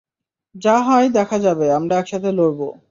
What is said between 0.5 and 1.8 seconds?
যা হয় দেখা যাবে,